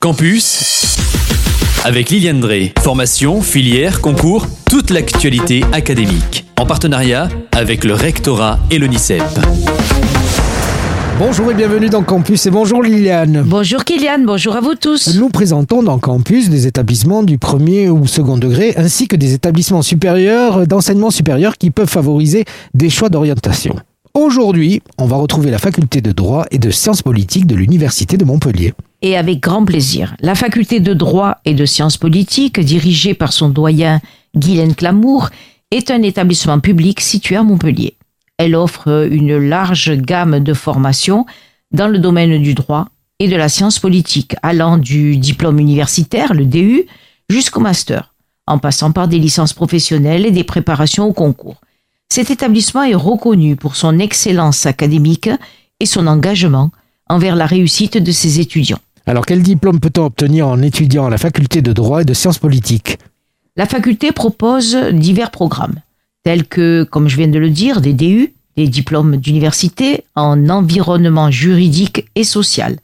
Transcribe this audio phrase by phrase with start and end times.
[0.00, 0.96] Campus
[1.84, 2.72] avec Liliane Drey.
[2.78, 6.44] Formation, filière, concours, toute l'actualité académique.
[6.56, 9.24] En partenariat avec le rectorat et l'ONICEP.
[11.18, 13.42] Bonjour et bienvenue dans Campus et bonjour Liliane.
[13.44, 15.16] Bonjour Kylian, bonjour à vous tous.
[15.16, 19.82] Nous présentons dans Campus des établissements du premier ou second degré ainsi que des établissements
[19.82, 23.74] supérieurs d'enseignement supérieur qui peuvent favoriser des choix d'orientation.
[24.14, 28.24] Aujourd'hui, on va retrouver la faculté de droit et de sciences politiques de l'Université de
[28.24, 28.74] Montpellier.
[29.00, 30.16] Et avec grand plaisir.
[30.20, 34.00] La faculté de droit et de sciences politiques, dirigée par son doyen
[34.34, 35.30] Guylaine Clamour,
[35.70, 37.96] est un établissement public situé à Montpellier.
[38.38, 41.26] Elle offre une large gamme de formations
[41.70, 46.46] dans le domaine du droit et de la science politique, allant du diplôme universitaire, le
[46.46, 46.86] DU,
[47.28, 48.14] jusqu'au master,
[48.46, 51.60] en passant par des licences professionnelles et des préparations au concours.
[52.08, 55.30] Cet établissement est reconnu pour son excellence académique
[55.80, 56.70] et son engagement
[57.08, 58.80] envers la réussite de ses étudiants.
[59.08, 62.36] Alors quel diplôme peut-on obtenir en étudiant à la faculté de droit et de sciences
[62.36, 62.98] politiques?
[63.56, 65.76] La faculté propose divers programmes,
[66.24, 71.30] tels que, comme je viens de le dire, des DU, des diplômes d'université en environnement
[71.30, 72.76] juridique et social,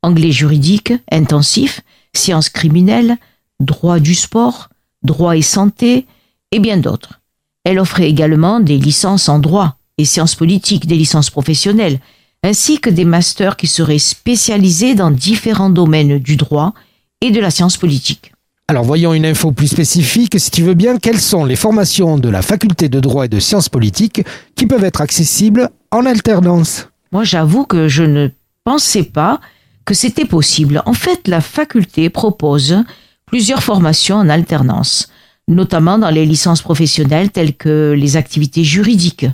[0.00, 1.80] anglais juridique intensif,
[2.14, 3.16] sciences criminelles,
[3.58, 4.68] droit du sport,
[5.02, 6.06] droit et santé,
[6.52, 7.20] et bien d'autres.
[7.64, 11.98] Elle offrait également des licences en droit et sciences politiques, des licences professionnelles,
[12.44, 16.74] ainsi que des masters qui seraient spécialisés dans différents domaines du droit
[17.20, 18.32] et de la science politique.
[18.68, 22.28] Alors voyons une info plus spécifique, si tu veux bien, quelles sont les formations de
[22.28, 24.22] la faculté de droit et de sciences politiques
[24.54, 26.88] qui peuvent être accessibles en alternance?
[27.10, 28.28] Moi j'avoue que je ne
[28.62, 29.40] pensais pas
[29.84, 30.82] que c'était possible.
[30.86, 32.84] En fait, la faculté propose
[33.26, 35.08] plusieurs formations en alternance
[35.48, 39.26] notamment dans les licences professionnelles telles que les activités juridiques,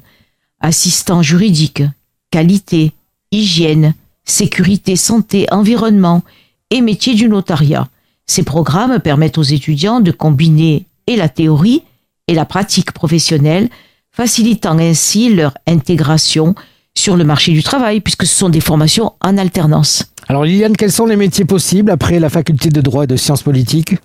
[0.61, 1.83] assistant juridique,
[2.31, 2.93] qualité,
[3.33, 6.23] hygiène, sécurité, santé, environnement
[6.71, 7.89] et métier du notariat.
[8.27, 11.83] Ces programmes permettent aux étudiants de combiner et la théorie
[12.29, 13.69] et la pratique professionnelle,
[14.13, 16.55] facilitant ainsi leur intégration
[16.97, 20.05] sur le marché du travail, puisque ce sont des formations en alternance.
[20.29, 23.43] Alors Liliane, quels sont les métiers possibles après la faculté de droit et de sciences
[23.43, 23.97] politiques?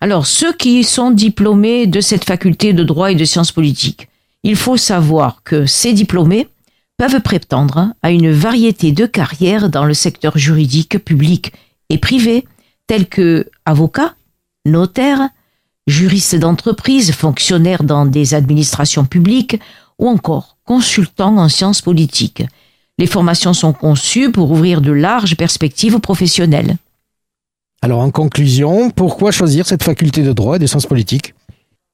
[0.00, 4.08] Alors, ceux qui sont diplômés de cette faculté de droit et de sciences politiques,
[4.42, 6.48] il faut savoir que ces diplômés
[7.00, 11.50] peuvent prétendre à une variété de carrières dans le secteur juridique public
[11.88, 12.46] et privé,
[12.86, 14.14] tels que avocat,
[14.66, 15.30] notaire,
[15.86, 19.58] juriste d'entreprise, fonctionnaire dans des administrations publiques
[19.98, 22.42] ou encore consultant en sciences politiques.
[22.98, 26.76] Les formations sont conçues pour ouvrir de larges perspectives professionnelles.
[27.80, 31.32] Alors en conclusion, pourquoi choisir cette faculté de droit et de sciences politiques?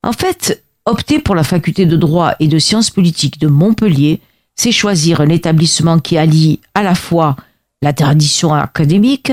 [0.03, 4.21] En fait, opter pour la faculté de droit et de sciences politiques de Montpellier,
[4.57, 7.37] c'est choisir un établissement qui allie à la fois
[7.83, 9.31] la tradition académique,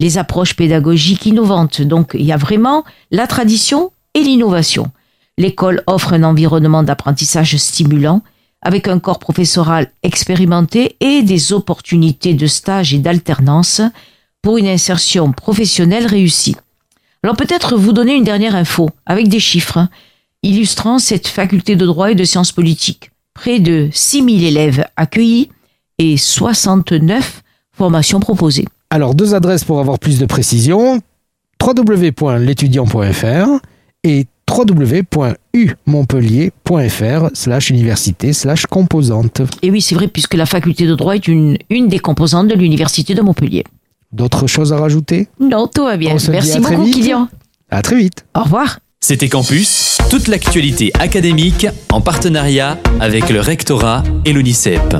[0.00, 1.82] les approches pédagogiques innovantes.
[1.82, 4.90] Donc il y a vraiment la tradition et l'innovation.
[5.38, 8.22] L'école offre un environnement d'apprentissage stimulant,
[8.62, 13.80] avec un corps professoral expérimenté et des opportunités de stage et d'alternance
[14.40, 16.56] pour une insertion professionnelle réussie.
[17.22, 19.88] Alors peut-être vous donner une dernière info avec des chiffres hein,
[20.42, 23.11] illustrant cette faculté de droit et de sciences politiques.
[23.42, 25.50] Près de 6000 élèves accueillis
[25.98, 27.42] et 69
[27.72, 28.66] formations proposées.
[28.88, 31.00] Alors deux adresses pour avoir plus de précision
[31.60, 33.48] www.l'étudiant.fr
[34.04, 39.42] et www.umontpellier.fr slash université slash composante.
[39.62, 42.54] Et oui, c'est vrai, puisque la faculté de droit est une, une des composantes de
[42.54, 43.64] l'université de Montpellier.
[44.12, 45.26] D'autres choses à rajouter?
[45.40, 46.14] Non, tout va bien.
[46.28, 47.26] Merci beaucoup, Kylian.
[47.70, 48.24] À très vite.
[48.36, 48.78] Au revoir.
[49.04, 54.94] C'était Campus, toute l'actualité académique en partenariat avec le rectorat et l'ONICEP.